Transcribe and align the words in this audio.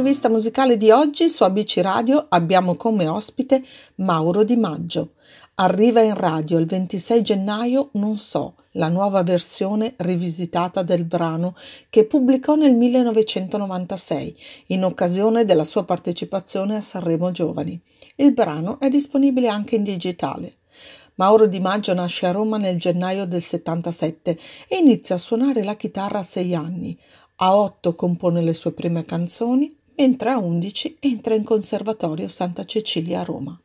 Nell'intervista 0.00 0.34
musicale 0.34 0.78
di 0.78 0.90
oggi 0.90 1.28
su 1.28 1.44
ABC 1.44 1.80
Radio 1.82 2.24
abbiamo 2.30 2.74
come 2.74 3.06
ospite 3.06 3.62
Mauro 3.96 4.44
Di 4.44 4.56
Maggio. 4.56 5.10
Arriva 5.56 6.00
in 6.00 6.14
radio 6.14 6.56
il 6.56 6.64
26 6.64 7.22
gennaio 7.22 7.90
Non 7.92 8.16
so, 8.16 8.54
la 8.72 8.88
nuova 8.88 9.22
versione 9.22 9.92
rivisitata 9.98 10.82
del 10.82 11.04
brano 11.04 11.54
che 11.90 12.06
pubblicò 12.06 12.54
nel 12.54 12.74
1996 12.76 14.36
in 14.68 14.84
occasione 14.84 15.44
della 15.44 15.64
sua 15.64 15.84
partecipazione 15.84 16.76
a 16.76 16.80
Sanremo 16.80 17.30
Giovani. 17.30 17.78
Il 18.16 18.32
brano 18.32 18.80
è 18.80 18.88
disponibile 18.88 19.48
anche 19.48 19.74
in 19.74 19.82
digitale. 19.82 20.54
Mauro 21.16 21.46
Di 21.46 21.60
Maggio 21.60 21.92
nasce 21.92 22.24
a 22.24 22.30
Roma 22.30 22.56
nel 22.56 22.78
gennaio 22.78 23.26
del 23.26 23.42
77 23.42 24.38
e 24.66 24.76
inizia 24.78 25.16
a 25.16 25.18
suonare 25.18 25.62
la 25.62 25.76
chitarra 25.76 26.20
a 26.20 26.22
sei 26.22 26.54
anni. 26.54 26.98
A 27.42 27.56
otto 27.56 27.94
compone 27.94 28.42
le 28.42 28.54
sue 28.54 28.72
prime 28.72 29.04
canzoni, 29.04 29.78
mentre 30.00 30.30
a 30.30 30.38
undici 30.38 30.96
entra 30.98 31.34
in 31.34 31.44
Conservatorio 31.44 32.28
Santa 32.28 32.64
Cecilia 32.64 33.20
a 33.20 33.24
Roma. 33.24 33.60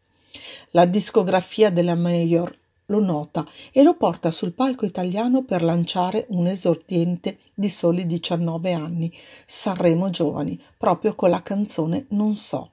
La 0.71 0.83
discografia 0.83 1.69
della 1.69 1.95
Mayor 1.95 2.53
lo 2.87 2.99
nota 2.99 3.45
e 3.71 3.81
lo 3.83 3.95
porta 3.95 4.31
sul 4.31 4.51
palco 4.51 4.83
italiano 4.83 5.43
per 5.43 5.63
lanciare 5.63 6.25
un 6.31 6.47
esordiente 6.47 7.37
di 7.53 7.69
soli 7.69 8.05
19 8.05 8.73
anni, 8.73 9.17
Sanremo 9.45 10.09
Giovani, 10.09 10.61
proprio 10.77 11.15
con 11.15 11.29
la 11.29 11.41
canzone 11.41 12.07
Non 12.09 12.35
so. 12.35 12.71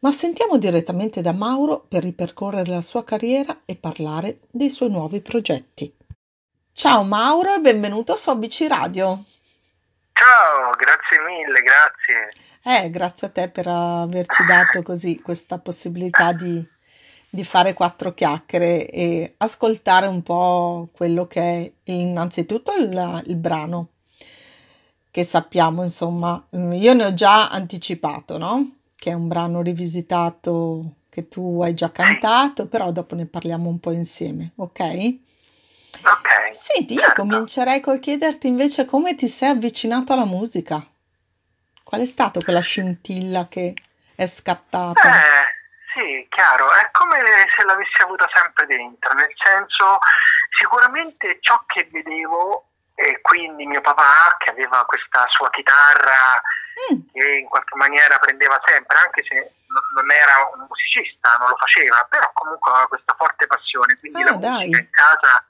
Ma 0.00 0.10
sentiamo 0.10 0.58
direttamente 0.58 1.20
da 1.20 1.32
Mauro 1.32 1.86
per 1.88 2.02
ripercorrere 2.02 2.68
la 2.68 2.82
sua 2.82 3.04
carriera 3.04 3.60
e 3.64 3.76
parlare 3.76 4.40
dei 4.50 4.68
suoi 4.68 4.90
nuovi 4.90 5.20
progetti. 5.20 5.94
Ciao 6.72 7.04
Mauro 7.04 7.54
e 7.54 7.60
benvenuto 7.60 8.16
su 8.16 8.30
ABC 8.30 8.66
Radio. 8.68 9.22
Ciao, 10.12 10.72
grazie 10.72 11.20
mille, 11.20 11.60
grazie. 11.60 12.30
Eh, 12.68 12.90
grazie 12.90 13.28
a 13.28 13.30
te 13.30 13.48
per 13.48 13.68
averci 13.68 14.44
dato 14.44 14.82
così 14.82 15.20
questa 15.20 15.58
possibilità 15.58 16.32
di, 16.32 16.66
di 17.30 17.44
fare 17.44 17.74
quattro 17.74 18.12
chiacchiere 18.12 18.90
e 18.90 19.34
ascoltare 19.36 20.08
un 20.08 20.20
po' 20.24 20.88
quello 20.90 21.28
che 21.28 21.40
è 21.40 21.72
innanzitutto 21.92 22.72
il, 22.74 23.22
il 23.26 23.36
brano 23.36 23.90
che 25.12 25.22
sappiamo, 25.22 25.84
insomma, 25.84 26.44
io 26.50 26.92
ne 26.92 27.04
ho 27.04 27.14
già 27.14 27.48
anticipato, 27.50 28.36
no? 28.36 28.72
Che 28.96 29.10
è 29.10 29.14
un 29.14 29.28
brano 29.28 29.62
rivisitato 29.62 30.94
che 31.08 31.28
tu 31.28 31.62
hai 31.62 31.72
già 31.72 31.92
cantato, 31.92 32.66
però 32.66 32.90
dopo 32.90 33.14
ne 33.14 33.26
parliamo 33.26 33.68
un 33.68 33.78
po' 33.78 33.92
insieme, 33.92 34.50
ok? 34.56 34.80
Ok. 36.00 36.52
Senti, 36.52 36.94
io 36.94 37.00
certo. 37.00 37.22
comincerei 37.22 37.80
col 37.80 38.00
chiederti 38.00 38.48
invece 38.48 38.86
come 38.86 39.14
ti 39.14 39.28
sei 39.28 39.50
avvicinato 39.50 40.12
alla 40.12 40.26
musica. 40.26 40.84
Qual 41.86 42.00
è 42.00 42.04
stata 42.04 42.40
quella 42.42 42.58
scintilla 42.62 43.46
che 43.48 43.72
è 44.16 44.26
scattata? 44.26 45.00
Eh, 45.08 45.46
sì, 45.94 46.26
chiaro, 46.30 46.66
è 46.72 46.90
come 46.90 47.46
se 47.56 47.62
l'avessi 47.62 48.02
avuta 48.02 48.28
sempre 48.34 48.66
dentro, 48.66 49.12
nel 49.14 49.30
senso 49.40 49.98
sicuramente 50.58 51.38
ciò 51.40 51.62
che 51.66 51.88
vedevo 51.92 52.70
e 52.96 53.20
quindi 53.20 53.66
mio 53.66 53.80
papà 53.82 54.34
che 54.38 54.50
aveva 54.50 54.84
questa 54.84 55.26
sua 55.28 55.48
chitarra 55.50 56.42
Mm, 56.92 57.00
che 57.10 57.38
in 57.38 57.48
qualche 57.48 57.74
maniera 57.76 58.18
prendeva 58.18 58.60
sempre, 58.66 58.98
anche 58.98 59.24
se 59.26 59.54
non- 59.94 60.10
era 60.10 60.50
un 60.54 60.66
musicista, 60.68 61.36
non 61.38 61.48
lo 61.48 61.56
faceva, 61.56 62.04
però 62.10 62.28
comunque 62.34 62.70
aveva 62.70 62.88
questa 62.88 63.14
forte 63.16 63.46
passione, 63.46 63.96
quindi 63.98 64.20
Ah, 64.22 64.32
la 64.32 64.36
dai. 64.36 64.66
musica 64.68 64.78
in 64.80 64.90
casa 64.90 65.44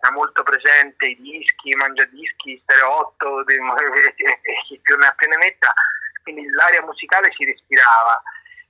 era 0.00 0.12
molto 0.12 0.42
presente, 0.42 1.06
i 1.06 1.16
dischi, 1.20 1.70
i 1.70 1.74
mangiadischi, 1.74 2.60
stereo 2.62 2.98
8, 3.14 3.46
e 3.46 3.58
chi 4.66 4.80
più 4.82 4.96
ne 4.96 5.06
ha 5.06 5.12
più 5.12 5.28
ne 5.28 5.36
metta, 5.36 5.72
quindi 6.22 6.48
l'aria 6.50 6.82
musicale 6.82 7.30
si 7.32 7.44
respirava. 7.44 8.22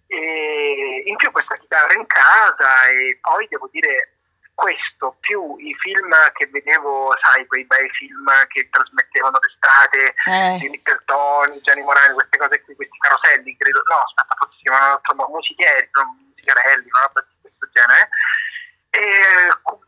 E 0.06 1.04
in 1.06 1.16
più 1.16 1.30
questa 1.30 1.56
chitarra 1.56 1.92
in 1.94 2.04
casa 2.06 2.88
e 2.88 3.18
poi 3.20 3.46
devo 3.48 3.68
dire 3.70 4.14
questo 4.60 5.16
più 5.20 5.56
i 5.56 5.74
film 5.80 6.12
che 6.34 6.46
vedevo, 6.48 7.16
sai, 7.22 7.46
quei 7.46 7.64
bei 7.64 7.88
film 7.90 8.28
che 8.48 8.68
trasmettevano 8.68 9.38
d'estate 9.38 10.14
eh, 10.26 10.58
di 10.58 10.68
Nickelton, 10.68 11.60
Gianni 11.62 11.80
Morani, 11.82 12.12
queste 12.12 12.36
cose 12.36 12.60
qui, 12.62 12.74
questi 12.74 12.98
caroselli, 12.98 13.56
credo, 13.56 13.80
no, 13.88 14.04
aspetta, 14.04 14.34
forse 14.36 14.56
si 14.56 14.62
chiamano 14.62 15.00
musichieri, 15.30 15.88
musicarelli, 16.28 16.90
una 16.90 17.06
roba 17.06 17.24
di 17.24 17.34
questo 17.40 17.68
genere, 17.72 18.08
e 18.90 19.00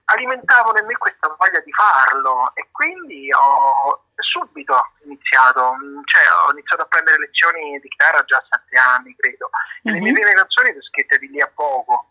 alimentavano 0.05 0.79
in 0.79 0.87
me 0.87 0.97
questa 0.97 1.35
voglia 1.37 1.61
di 1.61 1.73
farlo 1.73 2.55
e 2.55 2.69
quindi 2.71 3.29
ho 3.33 4.05
subito 4.17 4.75
iniziato, 5.05 5.75
mm, 5.75 6.03
cioè 6.05 6.23
ho 6.47 6.53
iniziato 6.53 6.83
a 6.83 6.87
prendere 6.87 7.19
lezioni 7.19 7.79
di 7.81 7.89
chitarra 7.89 8.23
già 8.25 8.39
a 8.39 8.47
sette 8.49 8.79
anni, 8.79 9.15
credo, 9.17 9.51
e 9.83 9.91
le 9.91 9.99
mie 9.99 10.13
mhm. 10.13 10.15
prime 10.21 10.35
canzoni 10.35 10.73
le 10.73 10.79
ho 10.79 10.83
scritte 10.83 11.19
di 11.19 11.29
lì 11.29 11.41
a 11.41 11.51
poco. 11.53 12.07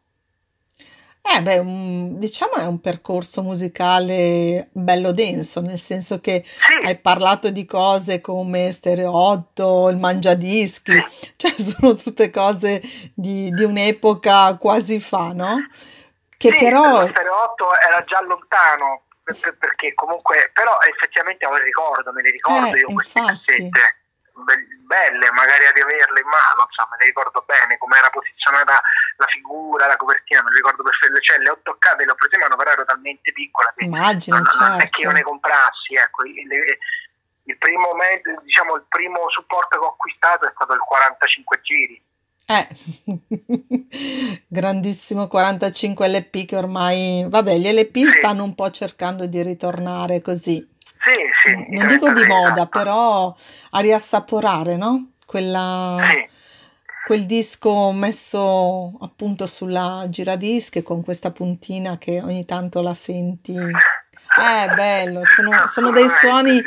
Eh, 1.23 1.41
beh, 1.43 1.59
un- 1.59 2.17
diciamo 2.19 2.53
è 2.53 2.65
un 2.65 2.81
percorso 2.81 3.43
musicale 3.43 4.69
bello 4.71 5.11
denso, 5.11 5.61
nel 5.61 5.77
senso 5.79 6.19
che 6.19 6.43
Sì, 6.45 6.85
hai 6.85 6.97
parlato 6.97 7.51
di 7.51 7.63
cose 7.65 8.21
come 8.21 8.71
Stereo 8.71 9.15
8, 9.15 9.89
il 9.89 9.97
Mangiadischi, 9.97 10.91
sì. 10.93 11.33
cioè 11.37 11.51
sono 11.61 11.93
tutte 11.95 12.31
cose 12.31 12.81
di, 13.13 13.51
di 13.51 13.63
un'epoca 13.63 14.55
quasi 14.57 14.99
fa, 14.99 15.31
no? 15.33 15.57
Che 16.41 16.49
Sì, 16.51 16.57
però... 16.57 17.01
lo 17.01 17.07
Stereo 17.07 17.37
8 17.53 17.77
era 17.77 18.03
già 18.03 18.19
lontano, 18.21 19.03
per- 19.23 19.39
per- 19.39 19.57
perché 19.57 19.93
comunque, 19.93 20.49
però 20.53 20.79
effettivamente 20.81 21.45
ho 21.45 21.55
il 21.55 21.61
ricordo, 21.61 22.11
me 22.11 22.23
le 22.23 22.31
ricordo 22.31 22.75
Eh, 22.75 22.79
io 22.79 22.87
queste 22.93 23.19
infatti. 23.19 23.45
cassette, 23.45 23.95
be- 24.41 24.67
belle, 24.89 25.31
magari 25.31 25.67
a 25.67 25.71
riaverle 25.71 26.19
in 26.19 26.25
mano, 26.27 26.65
insomma, 26.65 26.89
me 26.91 26.97
le 26.97 27.05
ricordo 27.05 27.43
bene, 27.45 27.77
come 27.77 27.97
era 27.99 28.09
posizionata 28.09 28.81
la 29.17 29.27
figura, 29.27 29.85
la 29.85 29.97
copertina, 29.97 30.41
me 30.41 30.49
le 30.49 30.55
ricordo 30.55 30.81
perfettamente, 30.81 31.25
cioè 31.27 31.37
le 31.37 31.49
ho 31.51 31.59
toccate, 31.61 32.05
le 32.05 32.11
ho 32.11 32.15
prese 32.15 32.35
in 32.35 32.41
mano, 32.41 32.55
però 32.55 32.71
ero 32.71 32.85
talmente 32.85 33.31
piccola 33.31 33.71
che 33.77 33.85
Immagino, 33.85 34.37
non, 34.37 34.45
non 34.57 34.81
è 34.81 34.89
che 34.89 35.01
io 35.01 35.09
ne 35.09 35.21
certo. 35.21 35.29
comprassi, 35.29 35.93
ecco, 35.93 36.23
il, 36.25 36.49
il 37.43 37.57
primo 37.59 37.93
mezzo, 37.93 38.33
diciamo, 38.41 38.75
il 38.77 38.85
primo 38.89 39.29
supporto 39.29 39.77
che 39.77 39.85
ho 39.85 39.89
acquistato 39.93 40.47
è 40.47 40.51
stato 40.55 40.73
il 40.73 40.79
45 40.79 41.61
giri. 41.61 42.03
Eh, 42.51 42.67
grandissimo 44.47 45.27
45 45.27 46.07
LP 46.09 46.45
che 46.45 46.57
ormai, 46.57 47.25
vabbè, 47.27 47.55
gli 47.57 47.67
LP 47.71 47.95
Sì, 47.95 48.09
stanno 48.17 48.43
un 48.43 48.55
po' 48.55 48.69
cercando 48.71 49.25
di 49.25 49.41
ritornare 49.41 50.21
così, 50.21 50.55
sì, 51.03 51.13
sì, 51.45 51.51
non 51.73 51.87
dico 51.87 52.07
di 52.07 52.23
33, 52.23 52.27
moda, 52.27 52.65
però 52.65 53.33
a 53.71 53.79
riassaporare, 53.79 54.75
no? 54.75 55.11
Quella, 55.25 55.97
Sì. 56.01 56.27
quel 57.05 57.25
disco 57.25 57.91
messo 57.91 58.97
appunto 58.99 59.47
sulla 59.47 60.05
giradischi 60.09 60.81
con 60.83 61.03
questa 61.03 61.31
puntina 61.31 61.97
che 61.97 62.21
ogni 62.21 62.43
tanto 62.45 62.81
la 62.81 62.93
senti. 62.93 63.55
È 63.55 64.67
bello, 64.75 65.23
sono, 65.25 65.67
sono 65.67 65.91
dei 65.91 66.09
suoni 66.09 66.61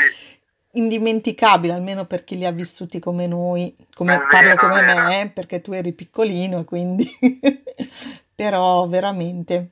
Indimenticabili, 0.76 1.72
almeno 1.72 2.04
per 2.04 2.24
chi 2.24 2.36
li 2.36 2.44
ha 2.44 2.50
vissuti 2.50 2.98
come 2.98 3.26
noi, 3.26 3.76
come 3.94 4.18
parlo 4.30 4.54
vero, 4.54 4.60
come 4.60 4.80
vero. 4.82 5.02
me, 5.06 5.30
perché 5.32 5.60
tu 5.60 5.72
eri 5.72 5.92
piccolino 5.92 6.60
e 6.60 6.64
quindi 6.64 7.08
però 8.34 8.86
veramente. 8.88 9.70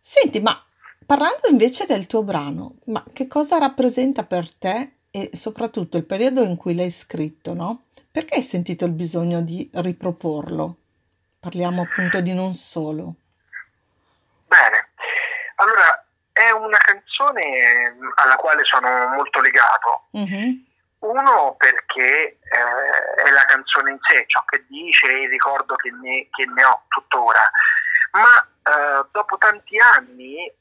Senti, 0.00 0.40
ma 0.40 0.62
parlando 1.04 1.48
invece 1.48 1.84
del 1.86 2.06
tuo 2.06 2.22
brano, 2.22 2.76
ma 2.86 3.04
che 3.12 3.26
cosa 3.26 3.58
rappresenta 3.58 4.24
per 4.24 4.52
te 4.52 4.92
e 5.10 5.30
soprattutto 5.34 5.96
il 5.96 6.04
periodo 6.04 6.42
in 6.42 6.56
cui 6.56 6.74
l'hai 6.74 6.90
scritto, 6.90 7.52
no? 7.52 7.84
Perché 8.10 8.36
hai 8.36 8.42
sentito 8.42 8.84
il 8.84 8.92
bisogno 8.92 9.42
di 9.42 9.68
riproporlo? 9.72 10.76
Parliamo 11.40 11.82
appunto 11.82 12.20
di 12.20 12.32
non 12.32 12.54
solo. 12.54 13.14
Bene, 14.46 14.88
allora 15.56 15.93
è 16.46 16.50
una 16.50 16.78
canzone 16.78 17.96
alla 18.16 18.36
quale 18.36 18.64
sono 18.64 19.06
molto 19.08 19.40
legato. 19.40 20.06
Mhm, 20.12 20.72
Uno 21.00 21.54
perché 21.58 22.38
eh, 22.38 23.22
è 23.24 23.30
la 23.30 23.44
canzone 23.44 23.90
in 23.90 23.98
sé, 24.08 24.24
ciò 24.26 24.42
che 24.46 24.64
dice 24.68 25.06
e 25.06 25.22
il 25.24 25.28
ricordo 25.30 25.74
che 25.76 25.90
ne, 25.90 26.28
che 26.30 26.46
ne 26.46 26.64
ho 26.64 26.82
tuttora, 26.88 27.42
ma 28.12 28.40
eh, 28.40 29.04
dopo 29.12 29.36
tanti 29.36 29.78
anni 29.78 30.46
eh, 30.46 30.54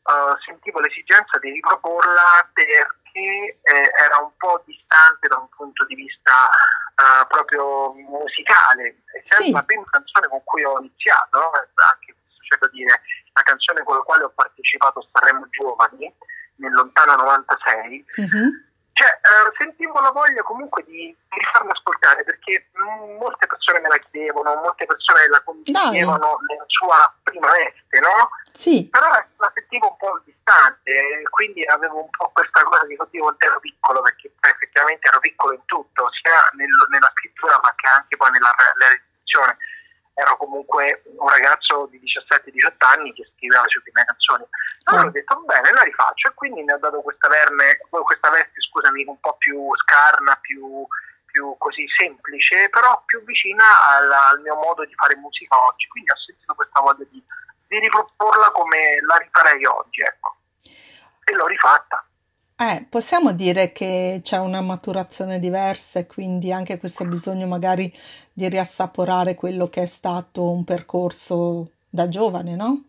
sentivo 0.45 0.79
l'esigenza 0.79 1.37
di 1.39 1.51
riproporla 1.51 2.49
perché 2.51 3.59
eh, 3.61 3.91
era 3.97 4.17
un 4.17 4.35
po' 4.37 4.61
distante 4.65 5.27
da 5.27 5.37
un 5.37 5.47
punto 5.49 5.85
di 5.85 5.95
vista 5.95 6.49
eh, 6.49 7.25
proprio 7.27 7.93
musicale, 7.93 8.97
essendo 9.15 9.43
Sì, 9.43 9.51
la 9.51 9.63
prima 9.63 9.85
canzone 9.89 10.27
con 10.27 10.43
cui 10.43 10.63
ho 10.65 10.79
iniziato, 10.79 11.51
anche 11.75 12.15
c'è 12.43 12.57
da 12.57 12.67
dire, 12.67 13.01
la 13.33 13.41
canzone 13.43 13.83
con 13.83 13.97
la 13.97 14.01
quale 14.03 14.23
ho 14.23 14.31
partecipato 14.33 14.99
a 14.99 15.07
Sanremo 15.11 15.47
Giovani 15.49 16.13
nel 16.55 16.71
lontano 16.71 17.15
96, 17.15 18.05
mhm, 18.17 18.71
cioè, 18.93 19.09
eh, 19.09 19.51
sentivo 19.57 19.99
la 19.99 20.11
voglia 20.11 20.43
comunque 20.43 20.83
di, 20.85 21.09
di 21.09 21.37
rifarla 21.37 21.71
ascoltare 21.71 22.23
perché 22.23 22.69
mm, 22.77 23.17
molte 23.17 23.47
persone 23.47 23.79
me 23.79 23.89
la 23.89 23.97
chiedevano, 23.97 24.53
molte 24.61 24.85
persone 24.85 25.27
la 25.29 25.41
condividevano 25.41 26.37
nella 26.47 26.65
sua 26.67 27.11
prima 27.23 27.49
veste, 27.51 27.99
no? 27.99 28.29
Sì. 28.53 28.87
Però 28.91 29.09
la 29.09 29.51
sentivo 29.55 29.89
un 29.89 29.97
po' 29.97 30.21
distante, 30.23 31.23
quindi 31.31 31.65
avevo 31.65 32.05
un 32.05 32.09
po' 32.11 32.29
questa 32.33 32.61
cosa 32.63 32.85
di 32.85 32.95
oddio 32.95 33.23
quando 33.23 33.45
ero 33.45 33.59
piccolo, 33.59 34.01
perché 34.01 34.31
effettivamente 34.41 35.07
ero 35.07 35.19
piccolo 35.19 35.53
in 35.53 35.65
tutto, 35.65 36.09
sia 36.21 36.49
nel, 36.53 36.69
nella 36.89 37.11
scrittura 37.15 37.59
ma 37.63 37.73
che 37.75 37.87
anche 37.87 38.15
poi 38.15 38.29
nella 38.29 38.53
realizzazione. 38.77 39.11
Ero 40.15 40.37
comunque 40.37 41.01
un 41.17 41.27
ragazzo 41.27 41.87
di 41.87 41.99
17-18 41.99 42.73
anni 42.77 43.13
che 43.13 43.27
scriveva 43.35 43.63
le 43.63 43.81
prime 43.81 44.05
canzoni. 44.05 44.45
Allora 44.83 45.03
Ah. 45.03 45.07
ho 45.07 45.11
detto 45.11 45.41
bene, 45.45 45.71
la 45.71 45.81
rifaccio 45.81 46.27
e 46.27 46.33
quindi 46.33 46.63
ne 46.63 46.73
ho 46.73 46.77
dato 46.77 47.01
questa, 47.01 47.27
verne, 47.27 47.77
questa 47.89 48.29
veste, 48.29 48.61
scusami, 48.69 49.05
un 49.05 49.19
po' 49.19 49.35
più 49.37 49.69
scarna, 49.77 50.37
più, 50.41 50.85
più 51.25 51.55
così 51.57 51.85
semplice, 51.97 52.69
però 52.69 53.01
più 53.05 53.23
vicina 53.23 53.63
al, 53.89 54.11
al 54.11 54.41
mio 54.41 54.55
modo 54.55 54.85
di 54.85 54.93
fare 54.93 55.15
musica 55.15 55.57
oggi. 55.65 55.87
Quindi 55.87 56.11
ho 56.11 56.17
sentito 56.17 56.53
questa 56.53 56.79
voglia 56.81 57.05
di, 57.09 57.23
di 57.67 57.79
riproporla 57.79 58.51
come 58.51 58.99
la 59.07 59.15
rifarei 59.17 59.65
oggi, 59.65 60.01
ecco. 60.01 60.35
E 61.25 61.33
l'ho 61.33 61.47
rifatta. 61.47 62.05
Eh, 62.65 62.85
possiamo 62.89 63.33
dire 63.33 63.73
che 63.73 64.21
c'è 64.23 64.37
una 64.37 64.61
maturazione 64.61 65.37
diversa 65.39 65.99
e 65.99 66.07
quindi 66.07 66.53
anche 66.53 66.77
questo 66.79 67.03
bisogno 67.03 67.45
magari 67.45 67.91
di 68.31 68.47
riassaporare 68.47 69.35
quello 69.35 69.67
che 69.67 69.81
è 69.81 69.85
stato 69.85 70.49
un 70.49 70.63
percorso 70.63 71.71
da 71.89 72.07
giovane, 72.07 72.55
no? 72.55 72.81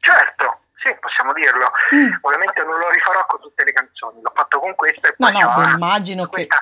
Certo, 0.00 0.58
sì, 0.82 0.92
possiamo 0.98 1.32
dirlo. 1.32 1.70
Mm. 1.94 2.12
Ovviamente 2.22 2.62
non 2.64 2.78
lo 2.80 2.90
rifarò 2.90 3.24
con 3.26 3.40
tutte 3.40 3.62
le 3.62 3.72
canzoni, 3.72 4.20
l'ho 4.20 4.32
fatto 4.34 4.58
con 4.58 4.74
questa 4.74 5.08
e 5.08 5.14
No, 5.18 5.30
poi 5.30 5.40
no, 5.40 5.48
ho- 5.52 5.54
beh, 5.64 5.70
immagino 5.74 6.24
che 6.24 6.46
questa- 6.46 6.60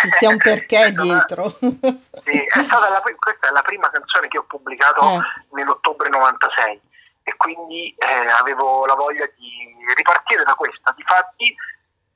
ci 0.00 0.08
sia 0.10 0.28
un 0.28 0.36
perché 0.36 0.92
dietro. 1.00 1.48
Sì, 1.48 1.68
è 1.70 2.62
stata 2.64 2.90
la, 2.90 3.02
questa 3.18 3.48
è 3.48 3.50
la 3.50 3.62
prima 3.62 3.88
canzone 3.88 4.28
che 4.28 4.36
ho 4.36 4.44
pubblicato 4.44 5.00
Eh. 5.00 5.20
nell'ottobre 5.54 6.10
96 6.10 6.80
e 7.24 7.36
quindi 7.36 7.94
eh, 7.98 8.28
avevo 8.28 8.86
la 8.86 8.94
voglia 8.94 9.26
di 9.36 9.74
ripartire 9.96 10.44
da 10.44 10.54
questa. 10.54 10.92
Difatti 10.96 11.54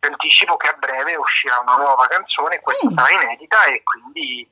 vi 0.01 0.07
anticipo 0.09 0.57
che 0.57 0.69
a 0.69 0.77
breve 0.79 1.17
uscirà 1.17 1.59
una 1.59 1.77
nuova 1.77 2.07
canzone, 2.07 2.61
questa 2.61 2.89
Mm. 2.89 2.95
sarà 2.97 3.11
inedita 3.23 3.65
e 3.65 3.83
quindi 3.83 4.49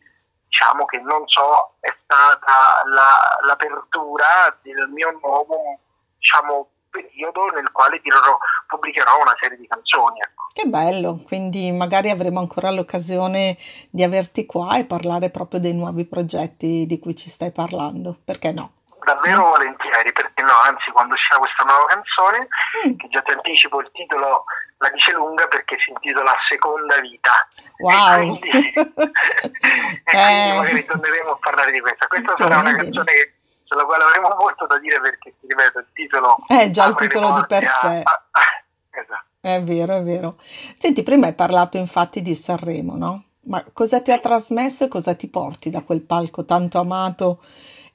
diciamo 0.49 0.85
che 0.87 0.99
non 1.01 1.23
so, 1.29 1.75
è 1.81 1.93
stata 2.03 2.83
la- 2.87 3.37
l'apertura 3.43 4.57
del 4.63 4.89
mio 4.89 5.19
nuovo 5.23 5.79
diciamo, 6.19 6.69
periodo 6.91 7.47
nel 7.49 7.71
quale 7.73 8.01
tirerò- 8.01 8.39
pubblicherò 8.67 9.21
una 9.21 9.37
serie 9.39 9.59
di 9.59 9.67
canzoni. 9.67 10.19
Ecco. 10.21 10.45
Che 10.55 10.65
bello, 10.65 11.21
quindi 11.27 11.71
magari 11.71 12.09
avremo 12.09 12.41
ancora 12.41 12.71
l'occasione 12.71 13.59
di 13.91 14.03
averti 14.03 14.47
qua 14.47 14.79
e 14.79 14.87
parlare 14.87 15.29
proprio 15.31 15.61
dei 15.61 15.75
nuovi 15.75 16.07
progetti 16.07 16.87
di 16.87 16.99
cui 16.99 17.15
ci 17.15 17.29
stai 17.29 17.53
parlando, 17.53 18.17
perché 18.25 18.53
no? 18.53 18.73
Davvero 19.07 19.47
Mm. 19.47 19.51
volentieri, 19.55 20.11
perché 20.13 20.43
no, 20.43 20.51
anzi 20.67 20.91
quando 20.91 21.15
uscirà 21.15 21.39
questa 21.39 21.63
nuova 21.63 21.87
canzone, 21.87 22.49
Mm, 22.83 22.97
che 22.99 23.07
già 23.09 23.23
ti 23.23 23.31
anticipo 23.31 23.79
il 23.81 23.89
titolo 23.93 24.45
la 24.79 24.91
dice 24.91 25.13
lunga 25.13 25.47
perché 25.47 25.79
si 25.79 25.91
intitola 25.91 26.35
Seconda 26.49 26.99
Vita. 27.01 27.31
wow! 27.79 27.95
E 27.95 28.17
quindi, 28.19 28.51
e 28.75 30.11
quindi 30.11 30.51
Eh, 30.51 30.55
magari 30.59 30.85
torneremo 30.85 31.31
a 31.31 31.37
parlare 31.39 31.71
di 31.71 31.81
questa. 31.81 32.07
Questa 32.09 32.35
sarà 32.37 32.57
bene, 32.57 32.61
una 32.61 32.71
bene. 32.71 32.83
canzone 32.83 33.13
che- 33.13 33.35
sulla 33.63 33.85
quale 33.85 34.05
avremo 34.05 34.35
molto 34.39 34.67
da 34.67 34.79
dire 34.79 35.01
perché, 35.01 35.35
ti 35.41 35.47
ripeto, 35.47 35.79
il 35.79 35.87
titolo... 35.93 36.37
Eh, 36.49 36.71
già 36.71 36.87
il 36.87 36.95
titolo 36.97 37.33
di 37.33 37.47
per 37.47 37.65
sé. 37.65 38.01
a- 38.03 38.23
a- 38.31 38.65
esatto. 38.91 39.25
È 39.41 39.63
vero, 39.63 39.97
è 39.97 40.03
vero. 40.03 40.37
Senti, 40.79 41.03
prima 41.05 41.27
hai 41.27 41.35
parlato 41.35 41.77
infatti 41.77 42.23
di 42.23 42.35
Sanremo, 42.35 42.97
no? 42.97 43.23
Ma 43.47 43.65
cosa 43.73 44.01
ti 44.03 44.11
ha 44.11 44.19
trasmesso 44.19 44.85
e 44.85 44.89
cosa 44.89 45.15
ti 45.15 45.29
porti 45.29 45.71
da 45.71 45.83
quel 45.83 46.03
palco 46.03 46.45
tanto 46.45 46.81
amato 46.81 47.41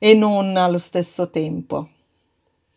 e 0.03 0.15
non 0.15 0.57
allo 0.57 0.79
stesso 0.79 1.29
tempo? 1.29 1.87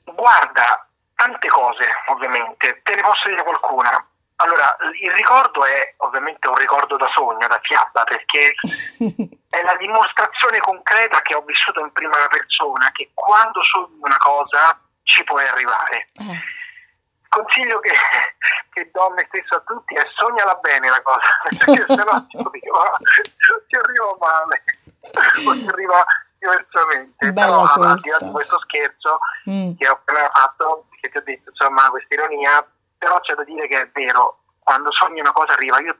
Guarda, 0.04 0.86
tante 1.14 1.48
cose 1.48 1.88
ovviamente, 2.08 2.82
te 2.82 2.94
ne 2.94 3.00
posso 3.00 3.30
dire 3.30 3.42
qualcuna. 3.42 4.06
Allora, 4.36 4.76
il 5.00 5.10
ricordo 5.12 5.64
è 5.64 5.94
ovviamente 5.98 6.46
un 6.48 6.56
ricordo 6.56 6.98
da 6.98 7.08
sogno, 7.14 7.48
da 7.48 7.58
fiaba, 7.62 8.04
perché 8.04 8.52
è 9.48 9.62
la 9.62 9.74
dimostrazione 9.78 10.58
concreta 10.58 11.22
che 11.22 11.34
ho 11.34 11.40
vissuto 11.40 11.80
in 11.80 11.92
prima 11.92 12.14
persona 12.28 12.90
che 12.92 13.10
quando 13.14 13.62
sogni 13.62 13.96
una 14.02 14.18
cosa 14.18 14.78
ci 15.04 15.24
puoi 15.24 15.46
arrivare. 15.46 16.08
Eh, 16.12 16.24
Il 16.24 17.28
consiglio 17.30 17.80
che, 17.80 17.92
che 18.74 18.90
do 18.92 19.06
a 19.06 19.14
me 19.14 19.24
stesso 19.28 19.54
a 19.54 19.62
tutti 19.64 19.94
è 19.94 20.06
sognala 20.14 20.56
bene 20.56 20.90
la 20.90 21.00
cosa, 21.00 21.24
perché 21.48 21.86
sennò 21.88 22.26
ci 22.28 22.36
arriva, 22.36 22.98
ci 23.66 23.76
arriva 23.76 24.16
male, 24.20 24.64
o 25.46 25.54
ci 25.54 25.66
arriva 25.68 26.04
diversamente. 26.44 27.32
Bella 27.32 27.72
Però 27.74 27.82
al 27.84 28.00
di 28.00 28.30
questo 28.30 28.58
scherzo 28.60 29.18
mm, 29.48 29.76
che 29.76 29.88
ho 29.88 29.92
appena 29.92 30.30
fatto, 30.30 30.86
che 31.00 31.08
ti 31.08 31.16
ho 31.16 31.22
detto 31.22 31.50
insomma 31.50 31.88
questa 31.90 32.14
ironia, 32.14 32.66
però 32.98 33.18
c'è 33.20 33.34
da 33.34 33.44
dire 33.44 33.66
che 33.66 33.80
è 33.80 33.90
vero, 33.92 34.40
quando 34.60 34.92
sogni 34.92 35.20
una 35.20 35.32
cosa 35.32 35.52
arriva, 35.52 35.80
io 35.80 35.96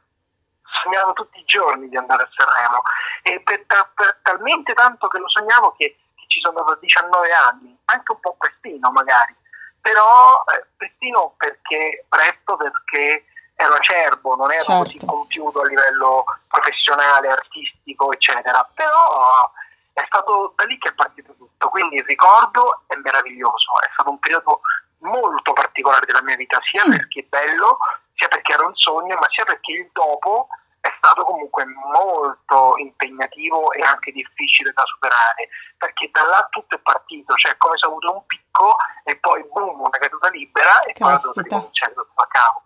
sognavo 0.82 1.12
tutti 1.12 1.38
i 1.38 1.44
giorni 1.44 1.88
di 1.88 1.96
andare 1.96 2.25
a 2.25 2.29
Sanremo 2.32 2.82
e 3.23 3.41
per, 3.41 3.64
per 3.67 4.19
talmente 4.23 4.73
tanto 4.75 5.08
che 5.08 5.19
lo 5.19 5.29
sognavo 5.29 5.73
che, 5.73 5.96
che 6.14 6.25
ci 6.29 6.41
sono 6.41 6.62
da 6.62 6.76
19 6.81 7.32
anni, 7.32 7.76
anche 7.87 8.12
un 8.12 8.21
po' 8.21 8.35
prestino 8.38 8.90
magari, 8.90 9.35
però 9.80 10.42
eh, 10.52 10.66
prestino 10.76 11.35
perché 11.37 12.04
presto 12.09 12.57
perché 12.57 13.25
ero 13.57 13.75
acerbo, 13.75 14.35
non 14.35 14.50
ero 14.50 14.64
così 14.64 14.99
Certo. 14.99 15.07
compiuto 15.07 15.61
a 15.61 15.66
livello 15.66 16.25
professionale, 16.49 17.28
artistico, 17.28 18.12
eccetera, 18.12 18.68
però 18.75 19.49
è 19.94 20.02
stato 20.06 20.52
da 20.56 20.64
lì 20.64 20.76
che 20.78 20.90
è 20.90 20.94
partito 20.94 21.34
tutto, 21.36 21.68
quindi 21.70 21.96
il 21.96 22.04
ricordo 22.04 22.82
è 22.88 22.96
meraviglioso, 22.96 23.80
è 23.80 23.88
stato 23.94 24.10
un 24.10 24.18
periodo 24.18 24.60
molto 24.98 25.52
particolare 25.52 26.04
della 26.06 26.22
mia 26.22 26.36
vita, 26.36 26.60
sia 26.62 26.84
Mm. 26.86 26.90
perché 26.90 27.20
è 27.20 27.26
bello, 27.28 27.78
sia 28.14 28.28
perché 28.28 28.52
era 28.52 28.66
un 28.66 28.74
sogno, 28.74 29.16
ma 29.16 29.26
sia 29.30 29.44
perché 29.44 29.72
il 29.72 29.88
dopo 29.92 30.48
è 30.80 30.92
stato 30.98 31.24
comunque 31.24 31.64
molto 31.64 32.76
impegnativo 32.76 33.72
e 33.72 33.82
anche 33.82 34.12
difficile 34.12 34.72
da 34.72 34.82
superare, 34.84 35.48
perché 35.78 36.10
da 36.12 36.24
là 36.24 36.46
tutto 36.50 36.74
è 36.74 36.78
partito, 36.78 37.34
cioè 37.36 37.56
come 37.56 37.78
se 37.78 37.86
ho 37.86 37.90
avuto 37.90 38.12
un 38.12 38.26
picco 38.26 38.76
e 39.04 39.16
poi 39.16 39.42
boom, 39.50 39.80
una 39.80 39.88
caduta 39.90 40.28
libera 40.28 40.82
e 40.82 40.92
poi 40.92 41.12
ho 41.12 41.16
dovuto 41.16 41.32
Caspita. 41.34 41.54
ricominciare 41.56 41.94
tutto 41.94 42.12
da 42.16 42.26
capo. 42.28 42.62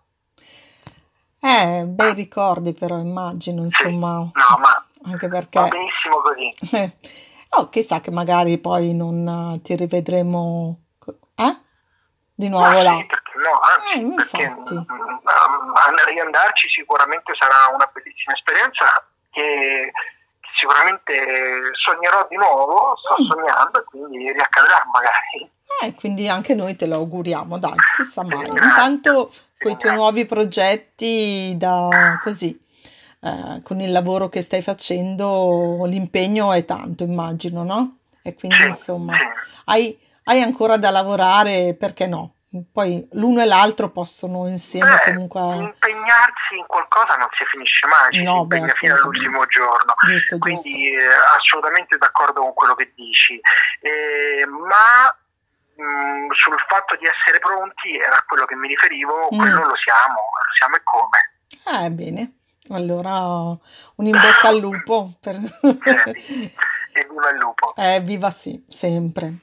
Eh, 1.41 1.85
bei 1.85 2.13
ricordi 2.13 2.73
però 2.73 2.97
immagino, 2.97 3.63
insomma, 3.63 4.17
No, 4.17 4.57
ma 4.59 4.85
anche 5.05 5.27
va 5.27 5.37
perché... 5.39 5.67
benissimo 5.67 6.21
così. 6.21 6.97
Oh, 7.51 7.67
chissà 7.69 7.99
che 7.99 8.11
magari 8.11 8.59
poi 8.59 8.93
non 8.93 9.55
eh, 9.55 9.61
ti 9.63 9.75
rivedremo, 9.75 10.81
eh? 11.33 11.57
Di 12.35 12.47
nuovo 12.47 12.65
Ma 12.67 12.83
là. 12.83 12.91
sì, 12.97 13.05
perché 13.07 13.31
no, 13.41 13.59
anzi, 13.59 13.99
Eh, 13.99 14.13
perché 14.13 14.41
infatti. 14.43 14.75
a 14.75 16.09
riandarci 16.09 16.67
sicuramente 16.69 17.33
sarà 17.33 17.73
una 17.73 17.89
bellissima 17.91 18.35
esperienza 18.35 19.03
che, 19.31 19.91
sicuramente 20.59 21.73
sognerò 21.73 22.27
di 22.29 22.35
nuovo, 22.35 22.95
sto 22.97 23.23
Mm. 23.23 23.25
sognando 23.27 23.79
e 23.79 23.83
quindi 23.85 24.31
riaccadrà 24.31 24.85
magari. 24.93 25.49
Eh, 25.81 25.93
quindi 25.95 26.27
anche 26.27 26.53
noi 26.55 26.75
te 26.75 26.85
lo 26.87 26.95
auguriamo, 26.95 27.57
dai, 27.57 27.73
chissà 27.95 28.23
mai. 28.23 28.45
Intanto 28.47 29.31
con 29.57 29.71
i 29.71 29.77
tuoi 29.77 29.93
nuovi 29.95 30.25
progetti, 30.25 31.53
da 31.57 32.17
così, 32.21 32.57
eh, 33.21 33.61
con 33.63 33.79
il 33.79 33.91
lavoro 33.91 34.29
che 34.29 34.41
stai 34.41 34.61
facendo, 34.61 35.83
l'impegno 35.85 36.51
è 36.53 36.65
tanto, 36.65 37.03
immagino, 37.03 37.63
no? 37.63 37.97
E 38.21 38.35
quindi 38.35 38.63
insomma, 38.65 39.17
hai, 39.65 39.97
hai 40.25 40.41
ancora 40.41 40.77
da 40.77 40.89
lavorare, 40.89 41.73
perché 41.75 42.07
no? 42.07 42.33
Poi 42.73 43.07
l'uno 43.11 43.41
e 43.41 43.45
l'altro 43.45 43.89
possono 43.89 44.47
insieme 44.47 44.89
Beh, 44.89 45.11
comunque, 45.11 45.39
impegnarsi 45.39 46.57
in 46.57 46.65
qualcosa 46.65 47.15
non 47.15 47.27
si 47.37 47.45
finisce 47.45 47.85
mai, 47.85 48.23
No, 48.23 48.41
si 48.41 48.47
beh, 48.47 48.67
fino 48.69 48.95
all'ultimo 48.95 49.45
giorno. 49.45 49.93
giusto, 50.07 50.37
giusto. 50.39 50.39
Quindi 50.39 50.89
eh, 50.89 50.97
assolutamente 51.37 51.97
d'accordo 51.97 52.41
con 52.41 52.53
quello 52.53 52.73
che 52.73 52.91
dici, 52.95 53.39
Eh, 53.81 54.45
ma 54.47 55.15
mh, 55.79 56.33
sul 56.35 56.59
fatto 56.67 56.95
di 56.99 57.05
essere 57.07 57.39
pronti 57.39 57.95
era 57.95 58.15
a 58.15 58.23
quello 58.27 58.45
che 58.45 58.55
mi 58.55 58.67
riferivo, 58.67 59.29
Mm. 59.31 59.37
quello 59.37 59.61
lo 59.67 59.75
siamo, 59.79 60.19
lo 60.19 60.53
siamo 60.57 60.75
e 60.75 60.81
come. 60.83 61.19
Eh, 61.85 61.89
bene. 61.91 62.33
Allora, 62.71 63.57
un 63.95 64.05
in 64.05 64.11
bocca 64.11 64.47
al 64.49 64.59
lupo 64.59 65.13
per... 65.19 65.35
E 66.91 67.05
viva 67.07 67.29
il 67.29 67.37
lupo. 67.37 67.75
Eh, 67.75 68.01
viva 68.01 68.31
sì, 68.31 68.63
sempre. 68.67 69.33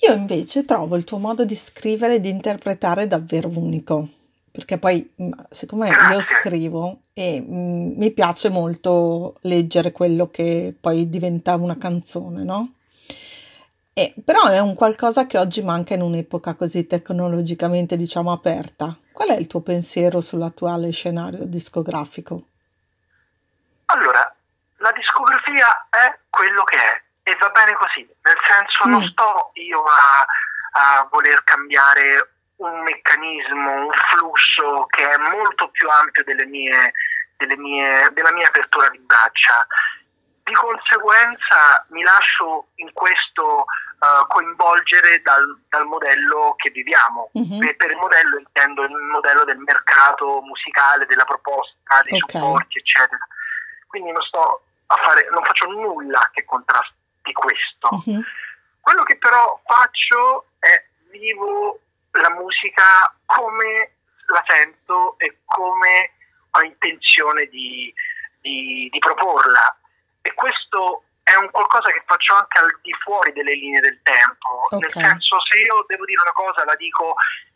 Io 0.00 0.12
invece 0.14 0.64
trovo 0.64 0.96
il 0.96 1.04
tuo 1.04 1.18
modo 1.18 1.44
di 1.44 1.54
scrivere 1.54 2.14
e 2.14 2.20
di 2.20 2.30
interpretare 2.30 3.06
davvero 3.06 3.48
unico, 3.48 4.08
perché 4.50 4.78
poi, 4.78 5.08
mh, 5.14 5.30
siccome 5.50 5.88
io 5.88 6.20
scrivo 6.22 7.02
e 7.12 7.40
mh, 7.40 7.94
mi 7.98 8.10
piace 8.10 8.48
molto 8.48 9.36
leggere 9.42 9.92
quello 9.92 10.28
che 10.30 10.74
poi 10.78 11.08
diventa 11.10 11.54
una 11.56 11.76
canzone, 11.76 12.42
no? 12.42 12.72
E, 13.94 14.14
però 14.24 14.46
è 14.48 14.58
un 14.58 14.74
qualcosa 14.74 15.26
che 15.26 15.36
oggi 15.36 15.62
manca 15.62 15.92
in 15.94 16.00
un'epoca 16.00 16.54
così 16.54 16.86
tecnologicamente, 16.86 17.96
diciamo, 17.96 18.32
aperta. 18.32 18.96
Qual 19.12 19.28
è 19.28 19.34
il 19.34 19.46
tuo 19.46 19.60
pensiero 19.60 20.20
sull'attuale 20.20 20.90
scenario 20.90 21.44
discografico? 21.44 22.46
Allora, 23.86 24.34
la 24.78 24.92
discografia 24.92 25.86
è 25.90 26.18
quello 26.30 26.64
che 26.64 26.76
è 26.76 27.02
e 27.24 27.36
va 27.38 27.50
bene 27.50 27.74
così, 27.74 28.08
nel 28.22 28.38
senso 28.48 28.88
mm. 28.88 28.90
non 28.90 29.06
sto 29.08 29.50
io 29.54 29.84
a, 29.84 30.26
a 30.72 31.08
voler 31.10 31.44
cambiare 31.44 32.30
un 32.56 32.82
meccanismo, 32.82 33.86
un 33.86 33.92
flusso 34.10 34.86
che 34.86 35.08
è 35.08 35.16
molto 35.18 35.68
più 35.68 35.88
ampio 35.88 36.24
delle 36.24 36.46
mie, 36.46 36.92
delle 37.36 37.56
mie, 37.56 38.10
della 38.12 38.32
mia 38.32 38.48
apertura 38.48 38.88
di 38.88 38.98
braccia. 38.98 39.66
Di 40.52 40.58
conseguenza 40.58 41.86
mi 41.88 42.02
lascio 42.02 42.66
in 42.74 42.92
questo 42.92 43.64
uh, 43.64 44.26
coinvolgere 44.28 45.22
dal, 45.22 45.58
dal, 45.70 45.86
modello 45.86 46.52
che 46.56 46.68
viviamo. 46.68 47.30
Mm-hmm. 47.38 47.62
E 47.62 47.74
per 47.74 47.90
il 47.90 47.96
modello 47.96 48.38
intendo 48.38 48.82
il 48.82 48.90
modello 48.90 49.44
del 49.44 49.56
mercato 49.56 50.42
musicale, 50.42 51.06
della 51.06 51.24
proposta, 51.24 52.02
dei 52.04 52.20
okay. 52.20 52.38
supporti, 52.38 52.78
eccetera. 52.78 53.26
Quindi 53.86 54.12
non 54.12 54.20
sto 54.20 54.64
a 54.88 54.96
fare, 54.96 55.26
non 55.30 55.42
faccio 55.42 55.66
nulla 55.70 56.28
che 56.34 56.44
contrasti 56.44 57.32
questo. 57.32 57.88
Mm-hmm. 58.06 58.20
Quello 58.78 59.02
che 59.04 59.16
però 59.16 59.58
faccio 59.64 60.48
è 60.58 60.84
vivo 61.08 61.80
la 62.10 62.28
musica 62.28 63.10
come 63.24 63.92
la 64.26 64.44
sento 64.46 65.18
e 65.18 65.38
come 65.46 66.12
ho 66.50 66.62
intenzione 66.62 67.46
di, 67.46 67.90
di, 68.42 68.88
di 68.90 68.98
proporla. 68.98 69.76
E 70.22 70.34
questo 70.34 71.04
è 71.22 71.34
un 71.34 71.50
qualcosa 71.50 71.90
che 71.90 72.02
faccio 72.06 72.34
anche 72.34 72.58
al 72.58 72.78
di 72.82 72.92
fuori 73.02 73.32
delle 73.32 73.54
linee 73.54 73.80
del 73.80 74.00
tempo. 74.02 74.66
Okay. 74.70 74.80
Nel 74.80 74.92
senso, 74.92 75.40
se 75.50 75.58
io 75.58 75.84
devo 75.86 76.04
dire 76.04 76.20
una 76.20 76.32
cosa, 76.32 76.64
la 76.64 76.76
dico 76.76 77.14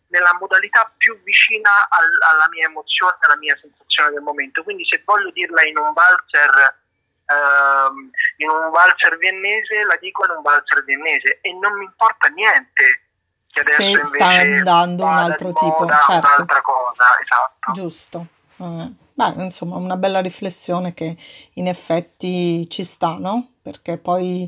nella 0.08 0.36
modalità 0.38 0.90
più 0.96 1.20
vicina 1.22 1.88
al, 1.88 2.06
alla 2.30 2.48
mia 2.48 2.66
emozione, 2.66 3.16
alla 3.20 3.36
mia 3.36 3.56
sensazione 3.60 4.10
del 4.10 4.22
momento. 4.22 4.62
Quindi 4.62 4.84
se 4.86 5.02
voglio 5.04 5.30
dirla 5.30 5.64
in 5.64 5.78
un 5.78 5.92
valzer 5.92 6.84
ehm, 7.26 8.10
in 8.38 8.48
un 8.48 8.70
valzer 8.70 9.16
viennese, 9.18 9.84
la 9.84 9.96
dico 9.96 10.24
in 10.24 10.30
un 10.36 10.42
valzer 10.42 10.84
viennese 10.84 11.38
e 11.40 11.52
non 11.52 11.76
mi 11.78 11.84
importa 11.84 12.28
niente 12.28 13.02
che 13.48 13.60
adesso 13.60 13.82
se 13.82 14.04
sta 14.04 14.26
andando 14.26 15.04
un 15.04 15.16
altro 15.16 15.52
tipo, 15.52 15.80
moda, 15.80 15.98
certo. 16.00 16.26
un'altra 16.26 16.60
cosa, 16.60 17.04
esatto. 17.20 17.72
Giusto. 17.72 18.26
Eh, 18.58 18.92
beh, 19.16 19.44
insomma, 19.44 19.76
una 19.76 19.96
bella 19.96 20.20
riflessione 20.20 20.92
che 20.92 21.16
in 21.54 21.66
effetti 21.68 22.68
ci 22.68 22.84
sta, 22.84 23.16
no? 23.18 23.52
Perché 23.62 23.96
poi 23.96 24.46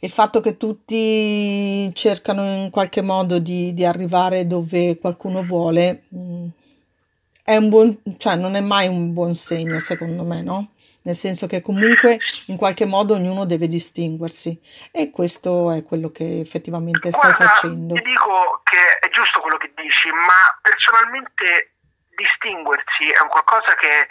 il 0.00 0.10
fatto 0.10 0.40
che 0.40 0.56
tutti 0.56 1.92
cercano 1.94 2.42
in 2.44 2.70
qualche 2.70 3.02
modo 3.02 3.38
di, 3.38 3.74
di 3.74 3.84
arrivare 3.84 4.46
dove 4.46 4.98
qualcuno 4.98 5.42
vuole 5.42 6.04
mh, 6.08 6.18
mm, 6.18 6.46
è 7.44 7.56
un 7.56 7.68
buon, 7.68 7.98
cioè 8.16 8.36
non 8.36 8.54
è 8.54 8.60
mai 8.60 8.88
un 8.88 9.12
buon 9.12 9.34
segno, 9.34 9.78
secondo 9.80 10.24
me, 10.24 10.42
no? 10.42 10.68
nel 11.04 11.14
senso 11.14 11.46
che 11.46 11.60
comunque 11.60 12.18
in 12.46 12.56
qualche 12.56 12.86
modo 12.86 13.12
ognuno 13.12 13.44
deve 13.44 13.68
distinguersi 13.68 14.58
e 14.90 15.10
questo 15.10 15.70
è 15.70 15.84
quello 15.84 16.10
che 16.10 16.40
effettivamente 16.40 17.10
stai 17.10 17.32
Guarda, 17.32 17.44
facendo. 17.44 17.94
Ti 17.94 18.02
dico 18.02 18.62
che 18.64 19.06
è 19.06 19.10
giusto 19.10 19.40
quello 19.40 19.58
che 19.58 19.70
dici, 19.76 20.08
ma 20.08 20.58
personalmente 20.62 21.73
distinguersi 22.14 23.10
è 23.10 23.20
un 23.20 23.28
qualcosa 23.28 23.74
che, 23.74 24.06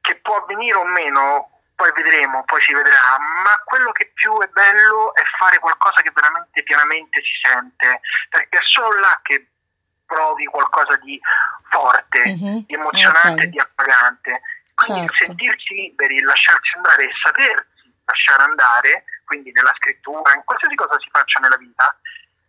che 0.00 0.16
può 0.16 0.36
avvenire 0.36 0.76
o 0.76 0.84
meno, 0.84 1.50
poi 1.74 1.90
vedremo, 1.92 2.44
poi 2.44 2.60
si 2.62 2.72
vedrà, 2.72 3.18
ma 3.18 3.60
quello 3.64 3.92
che 3.92 4.10
più 4.14 4.36
è 4.38 4.46
bello 4.48 5.14
è 5.14 5.22
fare 5.38 5.58
qualcosa 5.58 6.02
che 6.02 6.10
veramente 6.12 6.62
pienamente 6.62 7.20
si 7.20 7.34
sente, 7.42 8.00
perché 8.28 8.58
è 8.58 8.62
solo 8.62 8.98
là 9.00 9.18
che 9.22 9.48
provi 10.06 10.44
qualcosa 10.44 10.96
di 10.96 11.18
forte, 11.70 12.18
mm-hmm. 12.26 12.58
di 12.66 12.74
emozionante 12.74 13.28
okay. 13.28 13.48
di 13.48 13.58
appagante. 13.58 14.40
Quindi 14.74 15.06
certo. 15.08 15.24
sentirsi 15.24 15.74
liberi, 15.74 16.20
lasciarsi 16.20 16.76
andare 16.76 17.04
e 17.04 17.12
sapersi 17.22 17.72
lasciare 18.04 18.42
andare, 18.42 19.04
quindi 19.24 19.50
nella 19.52 19.72
scrittura, 19.76 20.34
in 20.34 20.42
qualsiasi 20.44 20.74
cosa 20.74 20.98
si 20.98 21.08
faccia 21.10 21.40
nella 21.40 21.56
vita, 21.56 21.96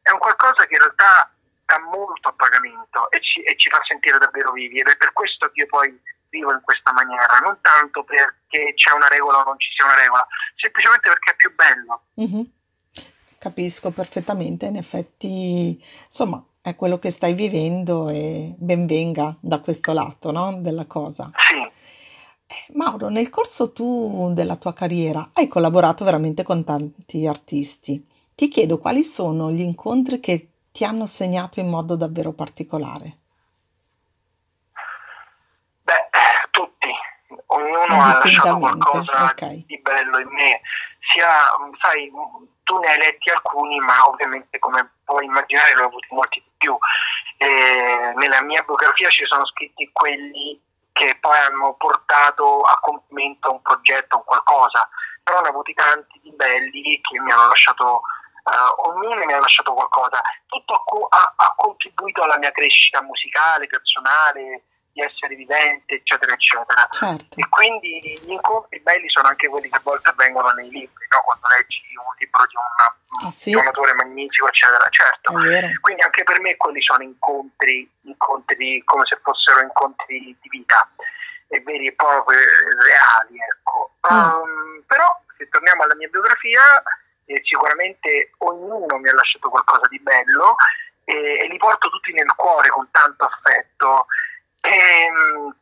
è 0.02 0.12
un 0.12 0.20
qualcosa 0.20 0.66
che 0.66 0.74
in 0.74 0.80
realtà 0.80 1.30
dà 1.66 1.80
molto 1.80 2.30
a 2.30 2.34
pagamento 2.34 3.10
e 3.12 3.22
ci, 3.22 3.42
e 3.42 3.58
ci 3.58 3.70
fa 3.70 3.82
sentire 3.84 4.18
davvero 4.18 4.52
vivi 4.52 4.80
ed 4.80 4.88
è 4.88 4.96
per 4.98 5.12
questo 5.14 5.50
che 5.52 5.62
io 5.62 5.68
poi 5.68 6.00
vivo 6.30 6.52
in 6.52 6.62
questa 6.62 6.92
maniera, 6.92 7.40
non 7.40 7.58
tanto 7.62 8.04
perché 8.04 8.74
c'è 8.76 8.92
una 8.92 9.08
regola 9.08 9.40
o 9.40 9.44
non 9.44 9.60
ci 9.60 9.70
sia 9.74 9.86
una 9.86 9.96
regola, 9.96 10.26
semplicemente 10.56 11.10
perché 11.10 11.32
è 11.32 11.36
più 11.36 11.54
bello. 11.56 12.02
Mm-hmm. 12.20 12.44
Capisco 13.38 13.92
perfettamente, 13.92 14.66
in 14.66 14.76
effetti, 14.76 15.84
insomma, 16.06 16.44
è 16.62 16.76
quello 16.76 16.98
che 16.98 17.12
stai 17.12 17.34
vivendo 17.34 18.10
e 18.10 18.54
ben 18.58 18.88
venga 18.88 19.36
da 19.40 19.60
questo 19.60 19.94
lato, 19.94 20.32
no? 20.32 20.60
Della 20.62 20.86
cosa. 20.86 21.30
Sì. 21.38 21.56
Eh, 22.48 22.74
Mauro, 22.74 23.10
nel 23.10 23.30
corso 23.30 23.72
tu 23.72 24.32
della 24.34 24.56
tua 24.56 24.74
carriera 24.74 25.30
hai 25.34 25.48
collaborato 25.48 26.04
veramente 26.04 26.44
con 26.44 26.64
tanti 26.64 27.28
artisti. 27.28 28.04
Ti 28.34 28.48
chiedo 28.50 28.78
quali 28.80 29.04
sono 29.04 29.52
gli 29.52 29.62
incontri 29.62 30.20
che 30.20 30.50
ti 30.76 30.84
hanno 30.84 31.06
segnato 31.06 31.62
in 31.62 31.70
modo 31.70 31.96
davvero 31.96 32.34
particolare. 32.34 33.18
Beh, 35.84 36.10
tutti, 36.52 36.92
ognuno 37.46 38.02
ha 38.02 38.20
lasciato 38.20 38.60
qualcosa 38.60 39.24
okay. 39.32 39.64
di 39.68 39.80
bello 39.80 40.20
in 40.20 40.28
me. 40.28 40.60
Sia, 41.00 41.48
sai, 41.80 42.12
tu 42.64 42.78
ne 42.80 42.90
hai 42.90 42.98
letti 42.98 43.30
alcuni, 43.30 43.80
ma 43.80 44.06
ovviamente 44.06 44.60
come 44.60 44.92
puoi 45.06 45.24
immaginare 45.24 45.76
ne 45.76 45.82
ho 45.84 45.86
avuti 45.86 46.08
molti 46.10 46.44
di 46.44 46.52
più. 46.58 46.78
E 47.38 48.12
nella 48.18 48.42
mia 48.42 48.62
biografia 48.64 49.08
ci 49.12 49.24
sono 49.24 49.46
scritti 49.46 49.90
quelli 49.94 50.60
che 50.92 51.18
poi 51.22 51.38
hanno 51.38 51.76
portato 51.76 52.64
a 52.64 52.78
compimento 52.82 53.50
un 53.50 53.62
progetto, 53.62 54.18
un 54.18 54.24
qualcosa, 54.26 54.90
però 55.24 55.40
ne 55.40 55.48
ho 55.48 55.52
avuti 55.52 55.74
tanti 55.74 56.20
di 56.22 56.32
belli 56.32 57.00
che 57.00 57.18
mi 57.22 57.32
hanno 57.32 57.48
lasciato, 57.48 58.02
uh, 58.46 58.88
ognuno 58.90 59.26
mi 59.26 59.34
ha 59.34 59.40
lasciato 59.40 59.74
qualcosa, 59.74 60.22
tutto 60.46 60.76
ha, 61.10 61.34
ha, 61.36 61.54
contribuito 61.56 62.24
alla 62.24 62.38
mia 62.38 62.52
crescita 62.52 63.02
musicale, 63.02 63.68
personale, 63.68 64.64
di 64.96 65.02
essere 65.02 65.36
vivente, 65.36 65.96
eccetera, 65.96 66.34
eccetera. 66.34 66.88
Certo. 66.90 67.38
E 67.38 67.50
quindi 67.50 68.00
gli 68.00 68.32
incontri 68.32 68.80
belli 68.80 69.10
sono 69.10 69.28
anche 69.28 69.50
quelli 69.50 69.68
che 69.68 69.76
a 69.76 69.82
volte 69.84 70.10
avvengono 70.10 70.52
nei 70.52 70.70
libri, 70.70 71.06
no? 71.10 71.22
quando 71.26 71.48
leggi 71.50 71.82
un 71.98 72.16
libro 72.18 72.46
di, 72.48 72.56
una, 72.56 73.28
ah, 73.28 73.32
sì? 73.32 73.50
di 73.50 73.56
un 73.56 73.66
autore 73.66 73.94
magnifico, 73.94 74.48
eccetera. 74.48 74.88
Certo. 74.90 75.34
Quindi 75.82 76.02
anche 76.02 76.24
per 76.24 76.40
me 76.40 76.56
quelli 76.56 76.82
sono 76.82 77.04
incontri, 77.04 77.90
incontri 78.04 78.82
come 78.86 79.06
se 79.06 79.20
fossero 79.22 79.60
incontri 79.60 80.38
di 80.40 80.50
vita, 80.50 80.88
e 81.50 81.60
veri 81.60 81.88
e 81.88 81.94
propri, 81.94 82.38
reali. 82.38 83.36
Ecco. 83.36 83.92
Mm. 84.08 84.18
Um, 84.18 84.84
però 84.88 85.08
se 85.38 85.50
torniamo 85.50 85.84
alla 85.84 85.96
mia 85.96 86.08
biografia, 86.08 86.82
eh, 87.26 87.42
sicuramente 87.44 88.32
ognuno 88.40 88.98
mi 88.98 89.10
ha 89.10 89.14
lasciato 89.14 89.50
qualcosa 89.50 89.88
di 89.88 90.00
bello 90.00 90.56
e, 91.04 91.40
e 91.44 91.48
li 91.48 91.58
porto 91.58 91.90
tutti 91.90 92.14
nel 92.14 92.34
cuore 92.36 92.70
con 92.70 92.88
tanto 92.92 93.26
affetto 93.26 94.08
e, 94.62 94.70
ehm, 94.70 95.56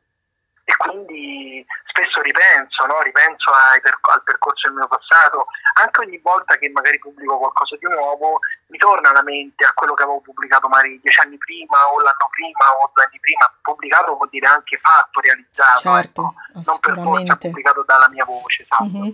e 0.65 0.77
quindi 0.77 1.65
spesso 1.87 2.21
ripenso, 2.21 2.85
no? 2.85 3.01
ripenso 3.01 3.51
per, 3.81 3.99
al 3.99 4.23
percorso 4.23 4.67
del 4.67 4.77
mio 4.77 4.87
passato, 4.87 5.47
anche 5.75 5.99
ogni 6.01 6.17
volta 6.19 6.57
che 6.57 6.69
magari 6.69 6.99
pubblico 6.99 7.37
qualcosa 7.37 7.75
di 7.75 7.85
nuovo 7.87 8.39
mi 8.67 8.77
torna 8.77 9.09
alla 9.09 9.23
mente 9.23 9.65
a 9.65 9.73
quello 9.73 9.93
che 9.93 10.03
avevo 10.03 10.21
pubblicato 10.21 10.69
magari 10.69 10.99
dieci 11.01 11.19
anni 11.19 11.37
prima 11.37 11.91
o 11.91 11.99
l'anno 11.99 12.27
prima 12.31 12.71
o 12.81 12.89
due 12.93 13.03
anni 13.03 13.19
prima, 13.19 13.53
pubblicato 13.61 14.15
vuol 14.15 14.29
dire 14.29 14.47
anche 14.47 14.77
fatto, 14.77 15.19
realizzato, 15.19 15.79
certo, 15.79 16.33
ecco. 16.55 16.61
non 16.65 16.79
per 16.79 16.95
forza 16.95 17.35
pubblicato 17.35 17.83
dalla 17.83 18.07
mia 18.07 18.25
voce, 18.25 18.63
esatto. 18.63 18.83
Mm-hmm. 18.85 19.11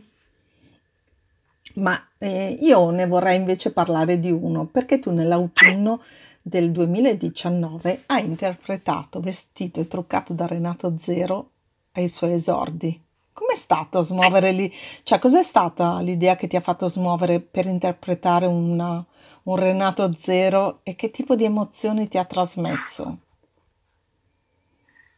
Ma 1.79 2.01
eh, 2.17 2.57
io 2.59 2.89
ne 2.91 3.07
vorrei 3.07 3.35
invece 3.35 3.71
parlare 3.71 4.19
di 4.19 4.31
uno, 4.31 4.65
perché 4.65 4.99
tu 4.99 5.11
nell'autunno 5.11 6.01
del 6.41 6.71
2019 6.71 8.03
ha 8.07 8.19
interpretato 8.19 9.19
Vestito 9.19 9.79
e 9.79 9.87
truccato 9.87 10.33
da 10.33 10.47
Renato 10.47 10.95
Zero 10.97 11.51
ai 11.93 12.09
suoi 12.09 12.33
esordi. 12.33 13.07
Com'è 13.33 13.55
stato 13.55 14.01
smuovere 14.01 14.51
lì? 14.51 14.73
Cioè, 15.03 15.17
cos'è 15.19 15.43
stata 15.43 15.99
l'idea 15.99 16.35
che 16.35 16.47
ti 16.47 16.57
ha 16.57 16.61
fatto 16.61 16.89
smuovere 16.89 17.39
per 17.39 17.65
interpretare 17.65 18.45
una, 18.45 19.03
un 19.43 19.55
Renato 19.55 20.13
Zero 20.17 20.79
e 20.83 20.95
che 20.95 21.09
tipo 21.09 21.35
di 21.35 21.45
emozioni 21.45 22.09
ti 22.09 22.17
ha 22.17 22.25
trasmesso? 22.25 23.17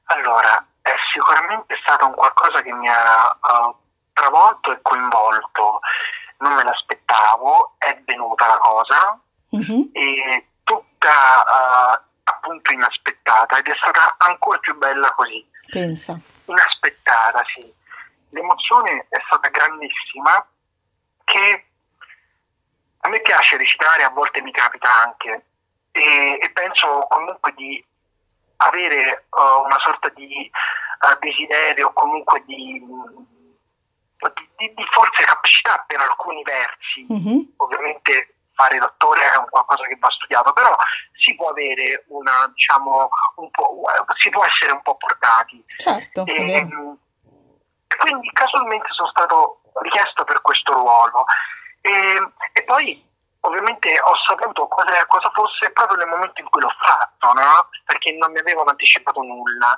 Allora, 0.04 0.64
è 0.82 0.92
sicuramente 1.12 1.76
stato 1.82 2.06
un 2.06 2.14
qualcosa 2.14 2.62
che 2.62 2.72
mi 2.74 2.88
ha 2.88 3.38
uh, 3.42 3.76
travolto 4.14 4.72
e 4.72 4.80
coinvolto. 4.82 5.80
Non 6.42 6.54
me 6.54 6.64
l'aspettavo, 6.64 7.76
è 7.78 8.02
venuta 8.04 8.48
la 8.48 8.58
cosa 8.58 9.20
uh-huh. 9.50 9.90
e 9.94 10.48
tutta 10.64 11.44
uh, 11.46 12.02
appunto 12.24 12.72
inaspettata 12.72 13.58
ed 13.60 13.68
è 13.68 13.76
stata 13.76 14.16
ancora 14.18 14.58
più 14.58 14.76
bella 14.78 15.12
così. 15.14 15.48
Pensa. 15.70 16.20
Inaspettata, 16.46 17.44
sì. 17.54 17.74
L'emozione 18.30 19.06
è 19.10 19.22
stata 19.26 19.50
grandissima 19.50 20.46
che 21.24 21.66
a 23.02 23.10
me 23.10 23.20
piace 23.22 23.58
recitare, 23.58 24.04
a 24.04 24.10
volte 24.10 24.42
mi 24.42 24.52
capita 24.52 24.90
anche 25.04 25.46
e, 25.92 26.40
e 26.42 26.52
penso 26.52 27.06
comunque 27.10 27.54
di 27.56 27.84
avere 28.58 29.26
uh, 29.30 29.64
una 29.64 29.78
sorta 29.80 30.10
di 30.10 30.50
uh, 30.52 31.20
desiderio 31.20 31.88
o 31.88 31.94
comunque 31.94 32.44
di, 32.46 32.84
di, 34.30 34.74
di, 34.74 34.86
forse 34.92 35.24
capacità 35.24 35.84
per 35.88 36.00
alcuni 36.00 36.44
versi. 36.44 37.08
Mm-hmm. 37.12 37.40
Ovviamente 37.58 38.36
fare 38.54 38.78
dottore 38.78 39.32
è 39.32 39.38
un 39.38 39.50
qualcosa 39.50 39.84
che 39.88 39.98
va 40.00 40.10
studiato, 40.10 40.54
però 40.54 40.76
si 41.14 41.36
può 41.36 41.50
avere 41.50 42.04
una, 42.08 42.52
diciamo, 42.54 43.10
un 43.36 43.50
po', 43.50 43.84
si 44.18 44.30
può 44.30 44.44
essere 44.46 44.72
un 44.72 44.82
po' 44.82 44.98
portati. 44.98 45.64
Certo. 45.78 46.26
E, 46.26 46.68
quindi 47.98 48.30
casualmente 48.34 48.88
sono 48.92 49.10
stato 49.10 49.62
richiesto 49.82 50.24
per 50.24 50.42
questo 50.42 50.74
ruolo. 50.74 51.26
E, 51.82 51.92
e 52.54 52.64
poi 52.64 53.11
ovviamente 53.42 54.00
ho 54.00 54.16
saputo 54.28 54.68
cosa, 54.68 55.06
cosa, 55.08 55.30
fosse 55.34 55.72
proprio 55.72 55.98
nel 55.98 56.08
momento 56.08 56.42
in 56.42 56.50
cui 56.50 56.62
l'ho 56.62 56.74
fatto, 56.78 57.34
no? 57.34 57.70
perché 57.86 58.12
non 58.14 58.32
mi 58.32 58.40
avevano 58.40 58.70
anticipato 58.70 59.22
nulla. 59.22 59.78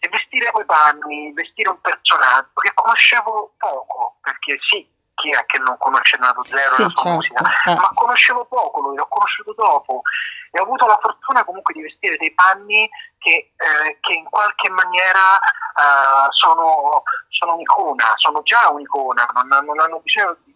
E 0.00 0.08
vestire 0.08 0.50
quei 0.50 0.64
panni, 0.64 1.32
vestire 1.32 1.70
un 1.70 1.80
personaggio 1.80 2.60
che 2.60 2.72
conoscevo 2.74 3.54
poco, 3.58 4.16
perché 4.22 4.58
sì, 4.70 4.88
chi 5.14 5.30
è 5.30 5.44
che 5.44 5.58
non 5.58 5.76
conosce 5.76 6.16
Nato 6.18 6.42
Zero 6.44 6.74
sì, 6.74 6.82
la 6.82 6.88
sua 6.88 7.02
certo. 7.02 7.08
musica, 7.10 7.50
eh. 7.66 7.74
ma 7.74 7.90
conoscevo 7.94 8.44
poco 8.46 8.80
lui, 8.80 8.96
l'ho 8.96 9.06
conosciuto 9.08 9.52
dopo 9.54 10.02
e 10.50 10.58
ho 10.58 10.62
avuto 10.62 10.86
la 10.86 10.98
fortuna 11.00 11.44
comunque 11.44 11.74
di 11.74 11.82
vestire 11.82 12.16
dei 12.16 12.32
panni 12.32 12.88
che, 13.18 13.52
eh, 13.56 13.98
che 14.00 14.12
in 14.14 14.24
qualche 14.24 14.68
maniera 14.70 15.38
eh, 15.38 16.26
sono, 16.30 17.02
sono, 17.28 17.54
un'icona, 17.54 18.12
sono 18.16 18.42
già 18.42 18.68
un'icona, 18.70 19.28
non, 19.32 19.64
non 19.64 19.78
hanno 19.78 20.00
bisogno 20.00 20.36
di 20.44 20.49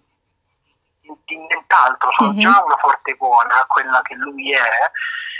di 1.24 1.36
nient'altro, 1.36 2.10
sono 2.12 2.32
mm-hmm. 2.32 2.40
già 2.40 2.62
una 2.64 2.76
forte 2.76 3.10
icona, 3.10 3.64
quella 3.68 4.00
che 4.02 4.14
lui 4.14 4.52
è, 4.52 4.70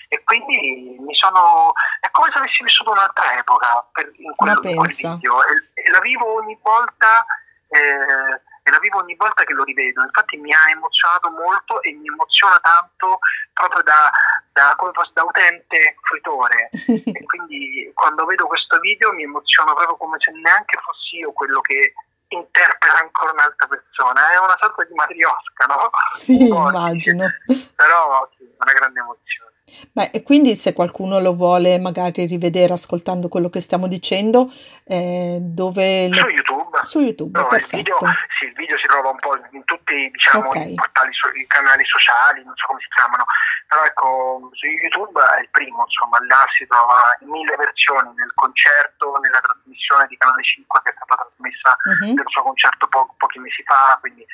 e 0.09 0.23
quindi 0.25 0.97
mi 1.01 1.15
sono. 1.15 1.73
è 2.01 2.11
come 2.11 2.31
se 2.33 2.39
avessi 2.39 2.63
vissuto 2.63 2.91
un'altra 2.91 3.37
epoca 3.39 3.87
per, 3.93 4.11
in, 4.17 4.35
quel, 4.37 4.61
in 4.63 4.77
quel 4.77 4.95
video 4.95 5.45
e, 5.45 5.83
e, 5.83 5.91
la 5.91 6.01
vivo 6.01 6.35
ogni 6.35 6.59
volta. 6.63 7.25
Eh, 7.69 8.53
e 8.67 8.71
la 8.71 8.79
vivo 8.79 8.99
ogni 8.99 9.15
volta 9.15 9.45
che 9.45 9.53
lo 9.53 9.63
rivedo, 9.63 10.03
infatti 10.03 10.39
mi 10.39 10.51
ha 10.51 10.71
emozionato 10.71 11.29
molto 11.29 11.83
e 11.83 11.93
mi 11.93 12.09
emoziona 12.09 12.59
tanto 12.61 13.19
proprio 13.53 13.83
da, 13.83 14.11
da, 14.55 14.75
fosse, 14.79 15.11
da 15.13 15.23
utente 15.23 15.97
fruitore 16.01 16.71
e 16.73 17.25
quindi 17.27 17.91
quando 17.93 18.25
vedo 18.25 18.47
questo 18.47 18.81
video 18.81 19.13
mi 19.13 19.25
emoziono 19.25 19.75
proprio 19.75 19.99
come 19.99 20.17
se 20.19 20.33
neanche 20.33 20.81
fossi 20.81 21.17
io 21.17 21.33
quello 21.33 21.61
che 21.61 21.93
interpreta 22.35 22.99
ancora 22.99 23.33
un'altra 23.33 23.67
persona, 23.67 24.33
è 24.33 24.39
una 24.39 24.57
sorta 24.59 24.85
di 24.85 24.95
matriosca, 24.95 25.67
no? 25.67 25.91
Sì, 26.15 26.49
immagino. 26.49 27.27
Però 27.75 28.29
sì, 28.37 28.45
una 28.59 28.73
grande 28.73 29.01
emozione. 29.01 29.44
Beh, 29.93 30.11
e 30.13 30.23
quindi 30.23 30.55
se 30.57 30.73
qualcuno 30.73 31.21
lo 31.21 31.35
vuole 31.35 31.79
magari 31.79 32.27
rivedere 32.27 32.73
ascoltando 32.73 33.29
quello 33.29 33.51
che 33.51 33.61
stiamo 33.61 33.87
dicendo, 33.87 34.53
eh, 34.85 35.39
dove... 35.41 36.09
Su 36.09 36.29
YouTube. 36.29 36.79
Su 36.83 37.01
YouTube, 37.01 37.39
no, 37.39 37.47
perfetto. 37.47 37.77
Il 37.77 37.83
video, 37.83 37.99
sì, 38.39 38.45
il 38.47 38.53
video 38.55 38.79
si 38.79 38.87
trova 38.87 39.11
un 39.11 39.19
po' 39.19 39.37
in 39.53 39.65
tutti 39.65 40.11
diciamo, 40.11 40.49
okay. 40.49 40.73
i, 40.73 40.75
portali, 40.75 41.11
i 41.11 41.47
canali 41.47 41.85
sociali, 41.85 42.43
non 42.45 42.55
so 42.57 42.67
come 42.67 42.81
si 42.81 42.89
chiamano, 42.95 43.25
però 43.69 43.85
ecco, 43.85 44.51
su 44.53 44.67
YouTube 44.67 45.21
è 45.21 45.41
il 45.41 45.49
primo, 45.51 45.85
insomma, 45.87 46.19
là 46.27 46.45
si 46.57 46.67
trova 46.67 47.17
in 47.21 47.29
mille 47.31 47.57
versioni, 47.57 48.13
nel 48.15 48.33
concerto, 48.35 49.19
nella 49.23 49.41
trasmissione 49.41 50.07
di 50.09 50.17
Canale 50.17 50.43
5 50.43 50.81
che 50.85 50.91
è 50.91 50.95
stata 50.95 51.27
trasmessa 51.27 51.77
uh-huh. 51.79 52.15
nel 52.15 52.29
suo 52.29 52.43
concerto 52.43 52.87
po- 52.89 53.15
pochi 53.17 53.39
mesi 53.39 53.63
fa, 53.63 53.97
quindi 54.01 54.27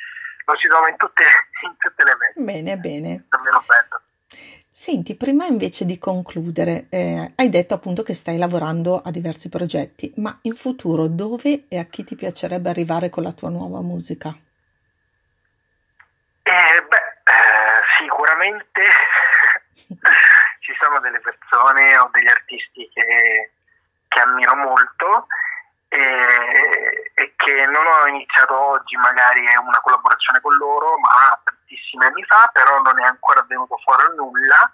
lo 0.45 0.55
si 0.57 0.67
trova 0.67 0.89
in 0.89 0.97
tutte, 0.97 1.23
in 1.65 1.75
tutte 1.77 2.03
le 2.03 2.15
versioni. 2.15 2.45
Bene, 2.45 2.77
bene. 2.77 3.25
Davvero 3.29 3.63
bello. 3.65 4.01
Senti, 4.81 5.15
prima 5.15 5.45
invece 5.45 5.85
di 5.85 5.99
concludere, 5.99 6.87
eh, 6.89 7.33
hai 7.35 7.49
detto 7.49 7.75
appunto 7.75 8.01
che 8.01 8.15
stai 8.15 8.39
lavorando 8.39 8.99
a 8.99 9.11
diversi 9.11 9.47
progetti, 9.47 10.11
ma 10.15 10.35
in 10.41 10.55
futuro 10.55 11.05
dove 11.05 11.65
e 11.69 11.77
a 11.77 11.83
chi 11.83 12.03
ti 12.03 12.15
piacerebbe 12.15 12.71
arrivare 12.71 13.11
con 13.11 13.21
la 13.21 13.31
tua 13.31 13.49
nuova 13.49 13.79
musica? 13.81 14.29
Eh, 16.41 16.81
beh, 16.81 16.97
eh, 16.97 17.81
sicuramente 17.99 18.81
ci 20.61 20.73
sono 20.81 20.99
delle 20.99 21.19
persone 21.19 21.95
o 21.99 22.09
degli 22.11 22.27
artisti 22.27 22.89
che, 22.91 23.51
che 24.07 24.19
ammiro 24.19 24.55
molto 24.55 25.27
e, 25.91 27.11
e, 27.13 27.33
che 27.35 27.65
non 27.65 27.85
ho 27.85 28.07
iniziato 28.07 28.57
oggi, 28.57 28.95
magari 28.95 29.45
è 29.45 29.57
una 29.57 29.81
collaborazione 29.81 30.39
con 30.39 30.55
loro, 30.55 30.97
ma 30.99 31.37
tantissimi 31.43 32.05
anni 32.05 32.23
fa, 32.23 32.49
però 32.53 32.79
non 32.81 32.97
è 33.01 33.05
ancora 33.05 33.43
venuto 33.45 33.75
fuori 33.83 34.03
nulla, 34.15 34.71